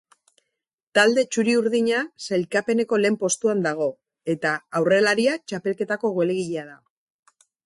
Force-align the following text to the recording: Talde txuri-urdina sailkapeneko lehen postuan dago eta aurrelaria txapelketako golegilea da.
Talde 0.97 1.23
txuri-urdina 1.35 1.99
sailkapeneko 2.29 2.99
lehen 3.03 3.19
postuan 3.25 3.61
dago 3.69 3.91
eta 4.37 4.55
aurrelaria 4.81 5.39
txapelketako 5.53 6.13
golegilea 6.21 6.67
da. 6.73 6.79